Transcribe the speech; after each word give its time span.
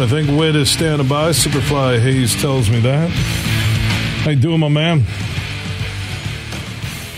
I 0.00 0.06
think 0.06 0.30
Whit 0.30 0.56
is 0.56 0.70
standing 0.70 1.06
by. 1.08 1.28
Superfly 1.30 2.00
Hayes 2.00 2.34
tells 2.40 2.70
me 2.70 2.80
that. 2.80 3.10
How 3.10 4.30
you 4.30 4.40
doing, 4.40 4.60
my 4.60 4.68
man? 4.68 5.00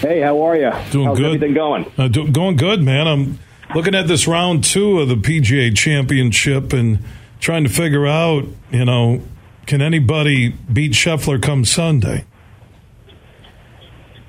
Hey, 0.00 0.20
how 0.20 0.42
are 0.42 0.56
you? 0.56 0.72
Doing 0.90 1.06
How's 1.06 1.18
good. 1.18 1.26
everything 1.26 1.54
going? 1.54 1.92
Uh, 1.96 2.08
do, 2.08 2.28
going 2.28 2.56
good, 2.56 2.82
man. 2.82 3.06
I'm 3.06 3.38
looking 3.72 3.94
at 3.94 4.08
this 4.08 4.26
round 4.26 4.64
two 4.64 4.98
of 4.98 5.08
the 5.08 5.14
PGA 5.14 5.76
Championship 5.76 6.72
and 6.72 6.98
trying 7.38 7.62
to 7.62 7.70
figure 7.70 8.04
out, 8.04 8.46
you 8.72 8.84
know, 8.84 9.22
can 9.66 9.80
anybody 9.80 10.48
beat 10.48 10.92
Scheffler 10.92 11.40
come 11.40 11.64
Sunday? 11.64 12.24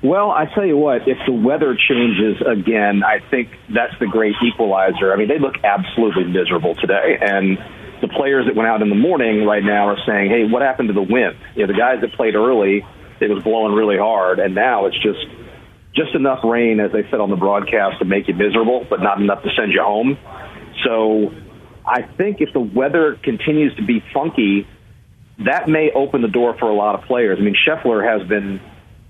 Well, 0.00 0.30
I 0.30 0.46
tell 0.54 0.64
you 0.64 0.76
what, 0.76 1.08
if 1.08 1.18
the 1.26 1.32
weather 1.32 1.76
changes 1.76 2.40
again, 2.46 3.02
I 3.02 3.18
think 3.30 3.48
that's 3.74 3.98
the 3.98 4.06
great 4.06 4.36
equalizer. 4.44 5.12
I 5.12 5.16
mean, 5.16 5.26
they 5.26 5.40
look 5.40 5.56
absolutely 5.64 6.24
miserable 6.24 6.76
today, 6.76 7.18
and 7.20 7.58
the 8.06 8.12
players 8.12 8.46
that 8.46 8.54
went 8.54 8.68
out 8.68 8.82
in 8.82 8.90
the 8.90 8.94
morning 8.94 9.46
right 9.46 9.64
now 9.64 9.88
are 9.88 9.98
saying, 10.06 10.30
"Hey, 10.30 10.44
what 10.44 10.62
happened 10.62 10.88
to 10.88 10.94
the 10.94 11.02
wind?" 11.02 11.36
You 11.54 11.66
know, 11.66 11.72
the 11.72 11.78
guys 11.78 12.00
that 12.02 12.12
played 12.12 12.34
early, 12.34 12.84
it 13.20 13.30
was 13.30 13.42
blowing 13.42 13.72
really 13.72 13.96
hard, 13.96 14.38
and 14.38 14.54
now 14.54 14.86
it's 14.86 14.98
just 15.02 15.24
just 15.94 16.14
enough 16.14 16.42
rain, 16.44 16.80
as 16.80 16.92
they 16.92 17.04
said 17.10 17.20
on 17.20 17.30
the 17.30 17.36
broadcast, 17.36 18.00
to 18.00 18.04
make 18.04 18.26
you 18.28 18.34
miserable, 18.34 18.84
but 18.90 19.00
not 19.00 19.20
enough 19.20 19.42
to 19.44 19.50
send 19.56 19.72
you 19.72 19.80
home. 19.80 20.18
So, 20.84 21.32
I 21.86 22.02
think 22.02 22.40
if 22.40 22.52
the 22.52 22.60
weather 22.60 23.16
continues 23.22 23.74
to 23.76 23.82
be 23.82 24.02
funky, 24.12 24.66
that 25.38 25.68
may 25.68 25.92
open 25.94 26.20
the 26.20 26.28
door 26.28 26.56
for 26.58 26.68
a 26.68 26.74
lot 26.74 26.96
of 26.96 27.06
players. 27.06 27.38
I 27.40 27.42
mean, 27.42 27.54
Scheffler 27.54 28.02
has 28.02 28.28
been 28.28 28.60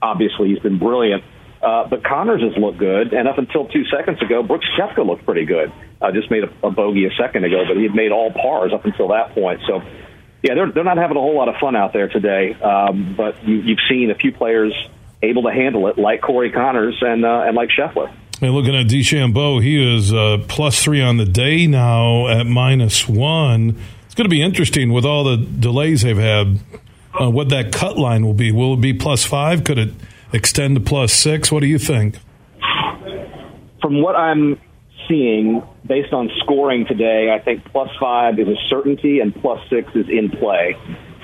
obviously 0.01 0.51
he's 0.51 0.59
been 0.59 0.79
brilliant. 0.79 1.25
Uh, 1.63 1.89
but 1.89 2.05
Conners 2.05 2.43
has 2.43 2.53
looked 2.59 2.79
good, 2.79 3.15
and 3.15 3.27
up 3.27 3.39
until 3.39 3.67
two 3.67 3.85
seconds 3.87 4.21
ago, 4.21 4.43
Brooks 4.43 4.67
Koepka 4.79 5.05
looked 5.05 5.25
pretty 5.25 5.47
good. 5.47 5.73
Uh, 6.05 6.13
just 6.13 6.31
made 6.31 6.45
a, 6.45 6.67
a 6.67 6.71
bogey 6.71 7.07
a 7.07 7.11
second 7.17 7.45
ago, 7.45 7.65
but 7.67 7.77
he 7.77 7.85
had 7.85 7.95
made 7.95 8.13
all 8.13 8.31
pars 8.31 8.73
up 8.75 8.85
until 8.85 9.09
that 9.09 9.35
point. 9.35 9.61
So, 9.67 9.81
yeah, 10.43 10.55
they're 10.55 10.71
they're 10.71 10.85
not 10.85 10.99
having 10.99 11.17
a 11.17 11.21
whole 11.21 11.35
lot 11.35 11.49
of 11.49 11.55
fun 11.57 11.75
out 11.77 11.93
there 11.95 12.09
today. 12.09 12.53
Um, 12.55 13.15
but 13.17 13.43
you, 13.47 13.57
you've 13.57 13.79
seen 13.89 14.11
a 14.11 14.15
few 14.15 14.33
players 14.33 14.75
able 15.23 15.45
to 15.45 15.51
handle 15.51 15.89
it, 15.89 15.97
like 15.97 16.21
Corey 16.21 16.51
Conners 16.51 16.97
and 17.01 17.25
uh, 17.25 17.45
and 17.47 17.57
like 17.57 17.71
Scheffler. 17.71 18.15
Hey, 18.41 18.51
looking 18.51 18.75
at 18.75 18.87
DeChambeau, 18.87 19.63
he 19.63 19.97
is 19.97 20.13
uh, 20.13 20.45
plus 20.49 20.83
three 20.83 21.01
on 21.01 21.17
the 21.17 21.25
day 21.25 21.67
now 21.67 22.29
at 22.29 22.47
minus 22.47 23.09
one. 23.09 23.81
It's 24.05 24.15
going 24.15 24.27
to 24.27 24.31
be 24.31 24.43
interesting 24.43 24.93
with 24.93 25.07
all 25.07 25.25
the 25.25 25.37
delays 25.37 26.03
they've 26.03 26.17
had. 26.19 26.59
Uh, 27.19 27.31
what 27.31 27.49
that 27.49 27.73
cut 27.73 27.97
line 27.97 28.27
will 28.27 28.35
be? 28.35 28.53
Will 28.53 28.75
it 28.75 28.81
be 28.81 28.93
plus 28.93 29.25
five? 29.25 29.65
Could 29.65 29.79
it 29.79 29.95
extend 30.33 30.77
to 30.77 30.83
plus 30.83 31.13
six? 31.13 31.51
What 31.51 31.61
do 31.61 31.67
you 31.67 31.79
think? 31.79 32.19
From 33.81 34.03
what 34.03 34.17
I'm 34.17 34.61
seeing, 35.09 35.63
based 35.87 36.13
on 36.13 36.31
scoring 36.43 36.87
today, 36.87 37.31
I 37.35 37.43
think 37.43 37.65
plus 37.73 37.89
five 38.01 38.39
is 38.39 38.49
a 38.49 38.57
certainty 38.69 39.21
and 39.21 39.35
plus 39.35 39.61
six 39.71 39.89
is 39.95 40.07
in 40.09 40.31
play. 40.31 40.77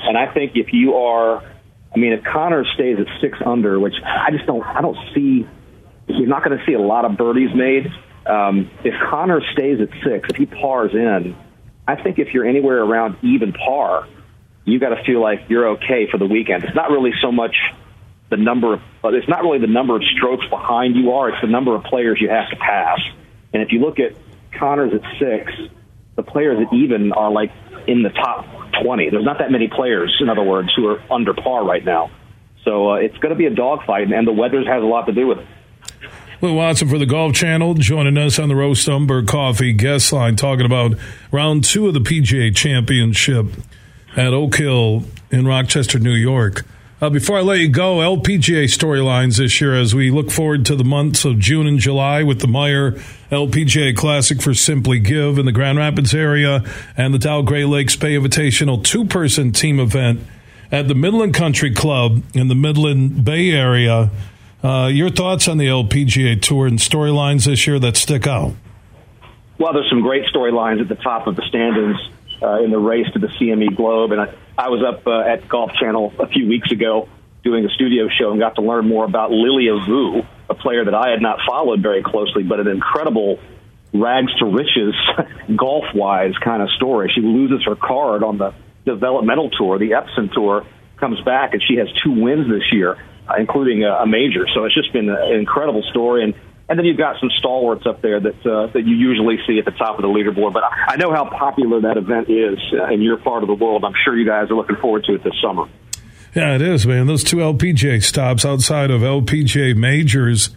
And 0.03 0.17
I 0.17 0.33
think 0.33 0.53
if 0.55 0.73
you 0.73 0.95
are, 0.95 1.43
I 1.95 1.99
mean, 1.99 2.13
if 2.13 2.25
Connor 2.25 2.65
stays 2.75 2.99
at 2.99 3.07
six 3.21 3.39
under, 3.45 3.79
which 3.79 3.95
I 4.05 4.31
just 4.31 4.47
don't, 4.47 4.65
I 4.65 4.81
don't 4.81 4.99
see, 5.15 5.47
you're 6.09 6.29
not 6.29 6.45
going 6.45 6.59
to 6.59 6.65
see 6.65 6.75
a 6.75 6.81
lot 6.81 7.05
of 7.05 7.17
birdies 7.17 7.51
made. 7.55 7.87
Um, 8.27 8.71
if 8.85 8.95
Connor 9.11 9.41
stays 9.53 9.79
at 9.81 9.89
six, 10.05 10.29
if 10.31 10.37
he 10.37 10.47
pars 10.47 10.93
in, 10.95 11.37
I 11.87 12.01
think 12.01 12.19
if 12.19 12.33
you're 12.33 12.47
anywhere 12.47 12.83
around 12.83 13.17
even 13.23 13.53
par, 13.53 14.07
you 14.65 14.79
got 14.79 14.91
to 14.91 15.03
feel 15.05 15.21
like 15.21 15.41
you're 15.49 15.69
okay 15.71 16.07
for 16.11 16.19
the 16.19 16.27
weekend. 16.27 16.65
It's 16.65 16.77
not 16.77 16.91
really 16.91 17.13
so 17.21 17.33
much 17.33 17.57
the 18.31 18.37
number 18.37 18.75
of, 18.75 18.81
it's 19.05 19.29
not 19.29 19.43
really 19.43 19.59
the 19.59 19.67
number 19.67 19.97
of 19.97 20.03
strokes 20.17 20.47
behind 20.49 20.95
you 20.95 21.13
are. 21.13 21.31
It's 21.31 21.41
the 21.43 21.51
number 21.51 21.75
of 21.75 21.83
players 21.85 22.19
you 22.21 22.29
have 22.29 22.49
to 22.51 22.57
pass. 22.57 23.01
And 23.53 23.63
if 23.63 23.73
you 23.73 23.81
look 23.81 23.99
at 23.99 24.15
Conners 24.59 24.93
at 24.95 25.03
six, 25.19 25.53
the 26.17 26.23
players 26.23 26.59
at 26.67 26.73
even 26.73 27.13
are 27.13 27.31
like 27.31 27.51
in 27.87 28.03
the 28.03 28.11
top 28.11 28.47
20. 28.83 29.11
There's 29.11 29.25
not 29.25 29.39
that 29.39 29.51
many 29.51 29.69
players, 29.69 30.17
in 30.21 30.29
other 30.29 30.43
words, 30.43 30.69
who 30.77 30.87
are 30.89 31.03
under 31.11 31.35
par 31.35 31.65
right 31.65 31.85
now. 31.85 32.11
So 32.65 32.93
uh, 32.93 32.95
it's 32.97 33.17
going 33.19 33.31
to 33.31 33.39
be 33.39 33.47
a 33.47 33.55
dogfight, 33.55 34.13
and 34.13 34.27
the 34.27 34.33
weather 34.33 34.63
has 34.65 34.83
a 34.83 34.87
lot 34.87 35.07
to 35.07 35.13
do 35.13 35.27
with 35.27 35.39
it. 35.39 35.47
Whit 36.41 36.55
Watson 36.55 36.89
for 36.89 36.99
the 36.99 37.07
Golf 37.07 37.35
Channel 37.35 37.75
joining 37.75 38.17
us 38.17 38.39
on 38.39 38.49
the 38.49 38.57
Roast 38.57 38.89
Umber 38.89 39.23
Coffee 39.23 39.73
guest 39.73 40.13
line 40.13 40.37
talking 40.37 40.65
about 40.65 40.95
round 41.31 41.65
two 41.65 41.87
of 41.87 41.95
the 41.95 42.01
PGA 42.01 42.55
Championship 42.55 43.47
at 44.17 44.33
Oak 44.33 44.57
Hill 44.57 45.05
in 45.31 45.47
Rochester, 45.47 45.99
New 45.99 46.15
York. 46.15 46.65
Uh, 47.01 47.09
before 47.09 47.39
I 47.39 47.41
let 47.41 47.61
you 47.61 47.69
go, 47.71 47.97
LPGA 47.97 48.65
storylines 48.65 49.39
this 49.39 49.59
year 49.59 49.75
as 49.75 49.95
we 49.95 50.11
look 50.11 50.31
forward 50.31 50.67
to 50.67 50.77
the 50.77 50.85
months 50.85 51.25
of 51.25 51.39
June 51.39 51.67
and 51.67 51.79
July 51.79 52.23
with 52.23 52.41
the 52.41 52.47
Meijer 52.47 53.03
LPGA 53.31 53.97
Classic 53.97 54.43
for 54.43 54.53
Simply 54.53 54.99
Give 54.99 55.39
in 55.39 55.47
the 55.47 55.53
Grand 55.53 55.79
Rapids 55.79 56.13
area 56.13 56.63
and 56.99 57.15
the 57.15 57.19
Dow 57.19 57.41
Great 57.41 57.65
Lakes 57.65 57.97
Bay 57.97 58.17
Invitational 58.17 58.85
two 58.85 59.07
person 59.07 59.51
team 59.51 59.81
event 59.81 60.21
at 60.71 60.89
the 60.89 60.95
Midland 60.95 61.33
Country 61.33 61.73
Club 61.73 62.23
in 62.35 62.49
the 62.49 62.55
Midland 62.55 63.25
Bay 63.25 63.51
area. 63.51 64.11
Uh, 64.63 64.91
your 64.93 65.09
thoughts 65.09 65.49
on 65.49 65.57
the 65.57 65.69
LPGA 65.69 66.43
Tour 66.43 66.67
and 66.67 66.79
storylines 66.79 67.47
this 67.47 67.67
year 67.67 67.79
that 67.79 67.97
stick 67.97 68.27
out? 68.27 68.53
Well, 69.57 69.73
there's 69.73 69.89
some 69.89 70.03
great 70.03 70.27
storylines 70.27 70.83
at 70.83 70.89
the 70.89 70.97
top 70.97 71.27
of 71.27 71.37
the 71.37 71.43
standings 71.49 71.97
uh, 72.43 72.63
in 72.63 72.71
the 72.71 72.79
race 72.79 73.11
to 73.15 73.19
the 73.19 73.29
CME 73.29 73.75
Globe, 73.75 74.13
and 74.13 74.21
I, 74.21 74.35
I 74.61 74.69
was 74.69 74.85
up 74.85 75.07
uh, 75.07 75.21
at 75.21 75.49
Golf 75.49 75.73
Channel 75.81 76.13
a 76.19 76.29
few 76.29 76.47
weeks 76.47 76.71
ago 76.71 77.09
doing 77.43 77.65
a 77.65 77.71
studio 77.71 78.09
show 78.21 78.31
and 78.31 78.39
got 78.39 78.57
to 78.57 78.61
learn 78.61 78.87
more 78.87 79.07
about 79.07 79.31
Lilia 79.31 79.73
Vu, 79.89 80.21
a 80.51 80.55
player 80.55 80.85
that 80.85 80.93
I 80.93 81.09
had 81.09 81.23
not 81.23 81.39
followed 81.49 81.81
very 81.81 82.03
closely, 82.03 82.43
but 82.43 82.61
an 82.61 82.69
incredible 82.69 83.39
rags 83.95 84.29
to 84.39 84.45
riches 84.45 84.95
golf 85.57 85.85
wise 85.95 86.35
kind 86.45 86.61
of 86.61 86.69
story. 86.77 87.11
She 87.15 87.23
loses 87.23 87.65
her 87.65 87.75
card 87.75 88.23
on 88.23 88.37
the 88.37 88.53
developmental 88.85 89.49
tour, 89.49 89.79
the 89.79 89.93
Epson 89.93 90.31
tour, 90.31 90.67
comes 90.99 91.19
back 91.23 91.55
and 91.55 91.63
she 91.67 91.77
has 91.77 91.89
two 92.05 92.21
wins 92.21 92.47
this 92.47 92.71
year, 92.71 92.99
uh, 93.27 93.37
including 93.39 93.85
a, 93.85 94.05
a 94.05 94.07
major. 94.07 94.45
So 94.55 94.67
it's 94.67 94.75
just 94.75 94.93
been 94.93 95.09
an 95.09 95.39
incredible 95.39 95.85
story. 95.91 96.23
And 96.23 96.35
and 96.71 96.79
then 96.79 96.87
you've 96.87 96.97
got 96.97 97.19
some 97.19 97.31
stalwarts 97.37 97.85
up 97.85 98.01
there 98.01 98.21
that 98.21 98.47
uh, 98.47 98.69
that 98.69 98.87
you 98.87 98.95
usually 98.95 99.39
see 99.45 99.59
at 99.59 99.65
the 99.65 99.73
top 99.73 99.97
of 99.97 100.03
the 100.03 100.09
leaderboard. 100.09 100.53
But 100.53 100.63
I, 100.63 100.95
know 100.97 101.13
how 101.13 101.29
popular 101.29 101.81
that 101.81 101.97
event 101.97 102.31
is 102.31 102.59
uh, 102.73 102.95
in 102.95 103.03
your 103.03 103.17
part 103.17 103.43
of 103.43 103.49
the 103.49 103.55
world. 103.55 103.85
I'm 103.85 103.93
sure 104.05 104.17
you 104.17 104.25
guys 104.25 104.53
are 104.53 104.55
looking 104.55 104.77
forward 104.77 105.03
to 105.05 105.15
it 105.17 105.25
this 105.25 105.35
summer. 105.43 105.69
Yeah, 106.33 106.55
it 106.55 106.63
is, 106.63 106.87
man. 106.87 107.09
Those 107.09 107.25
two 107.25 107.39
LPGA 107.39 108.01
stops 108.01 108.45
outside 108.45 108.93
of 108.93 109.01
LPGA 109.01 109.77
majors, 109.77 110.51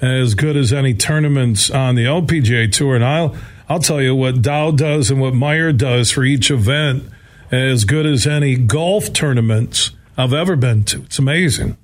as 0.00 0.34
good 0.34 0.56
as 0.56 0.72
any 0.72 0.94
tournaments 0.94 1.70
on 1.70 1.96
the 1.96 2.06
LPGA 2.06 2.72
tour. 2.72 2.94
And 2.94 3.04
I'll 3.04 3.36
I'll 3.68 3.80
tell 3.80 4.00
you 4.00 4.14
what 4.14 4.40
Dow 4.40 4.70
does 4.70 5.10
and 5.10 5.20
what 5.20 5.34
Meijer 5.34 5.76
does 5.76 6.10
for 6.10 6.24
each 6.24 6.50
event, 6.50 7.04
as 7.50 7.84
good 7.84 8.06
as 8.06 8.26
any 8.26 8.56
golf 8.56 9.12
tournaments 9.12 9.90
I've 10.16 10.32
ever 10.32 10.56
been 10.56 10.84
to. 10.84 11.02
It's 11.02 11.18
amazing. 11.18 11.76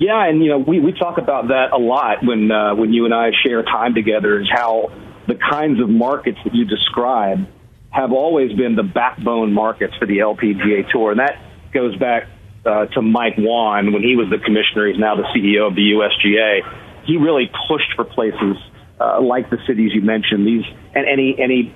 Yeah, 0.00 0.26
and 0.26 0.42
you 0.42 0.48
know 0.48 0.58
we, 0.58 0.80
we 0.80 0.92
talk 0.92 1.18
about 1.18 1.48
that 1.48 1.72
a 1.72 1.76
lot 1.76 2.24
when 2.24 2.50
uh, 2.50 2.74
when 2.74 2.90
you 2.94 3.04
and 3.04 3.12
I 3.12 3.32
share 3.44 3.62
time 3.62 3.94
together. 3.94 4.40
Is 4.40 4.48
how 4.50 4.90
the 5.28 5.34
kinds 5.34 5.78
of 5.78 5.90
markets 5.90 6.38
that 6.42 6.54
you 6.54 6.64
describe 6.64 7.46
have 7.90 8.10
always 8.10 8.50
been 8.56 8.76
the 8.76 8.82
backbone 8.82 9.52
markets 9.52 9.92
for 9.98 10.06
the 10.06 10.18
LPGA 10.18 10.90
Tour, 10.90 11.10
and 11.10 11.20
that 11.20 11.36
goes 11.74 11.94
back 11.96 12.28
uh, 12.64 12.86
to 12.86 13.02
Mike 13.02 13.34
Whan 13.36 13.92
when 13.92 14.02
he 14.02 14.16
was 14.16 14.30
the 14.30 14.38
commissioner. 14.38 14.88
He's 14.88 14.98
now 14.98 15.16
the 15.16 15.28
CEO 15.36 15.68
of 15.68 15.74
the 15.74 15.92
USGA. 15.92 17.04
He 17.04 17.18
really 17.18 17.50
pushed 17.68 17.92
for 17.94 18.04
places 18.04 18.56
uh, 18.98 19.20
like 19.20 19.50
the 19.50 19.58
cities 19.66 19.90
you 19.92 20.00
mentioned. 20.00 20.46
These 20.46 20.64
and 20.94 21.06
any 21.06 21.36
any 21.38 21.74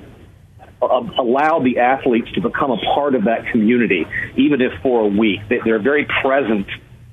uh, 0.81 0.87
allowed 1.19 1.65
the 1.65 1.81
athletes 1.81 2.33
to 2.37 2.41
become 2.41 2.71
a 2.71 2.79
part 2.95 3.15
of 3.15 3.25
that 3.25 3.49
community, 3.53 4.07
even 4.39 4.63
if 4.63 4.73
for 4.83 5.03
a 5.03 5.09
week. 5.09 5.41
They, 5.51 5.59
they're 5.63 5.83
very 5.83 6.07
present 6.23 6.69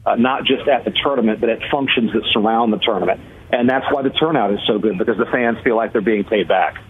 uh, 0.06 0.16
not 0.16 0.46
just 0.46 0.68
at 0.68 0.86
the 0.86 0.92
tournament, 0.92 1.40
but 1.40 1.50
at 1.50 1.60
functions 1.70 2.12
that 2.14 2.24
surround 2.32 2.74
the 2.74 2.80
tournament. 2.80 3.20
And 3.52 3.70
that's 3.70 3.86
why 3.92 4.02
the 4.02 4.10
turnout 4.10 4.54
is 4.54 4.60
so 4.66 4.80
good 4.80 4.98
because 4.98 5.18
the 5.18 5.26
fans 5.26 5.58
feel 5.64 5.76
like 5.76 5.92
they're 5.92 6.02
being 6.02 6.24
paid 6.24 6.48
back. 6.48 6.82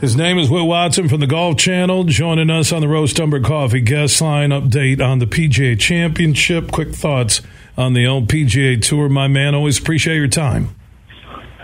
His 0.00 0.16
name 0.16 0.38
is 0.38 0.50
Whit 0.50 0.64
Watson 0.64 1.08
from 1.08 1.20
the 1.20 1.26
Golf 1.26 1.56
Channel, 1.56 2.04
joining 2.04 2.50
us 2.50 2.72
on 2.72 2.80
the 2.80 2.88
Roast 2.88 3.18
Umber 3.20 3.40
Coffee 3.40 3.80
guest 3.80 4.20
line 4.20 4.50
update 4.50 5.00
on 5.00 5.18
the 5.18 5.26
PGA 5.26 5.78
Championship. 5.78 6.72
Quick 6.72 6.94
thoughts 6.94 7.40
on 7.78 7.94
the 7.94 8.04
LPGA 8.04 8.82
Tour, 8.82 9.08
my 9.08 9.28
man. 9.28 9.54
Always 9.54 9.78
appreciate 9.78 10.16
your 10.16 10.28
time. 10.28 10.74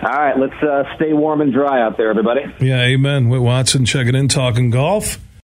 All 0.03 0.09
right, 0.09 0.39
let's 0.39 0.55
uh, 0.63 0.85
stay 0.97 1.13
warm 1.13 1.43
and 1.43 1.53
dry 1.53 1.83
out 1.83 1.99
there, 1.99 2.09
everybody. 2.09 2.43
Yeah, 2.61 2.81
amen. 2.83 3.29
Whit 3.29 3.43
Watson 3.43 3.85
checking 3.85 4.15
in, 4.15 4.29
talking 4.29 4.71
golf. 4.71 5.19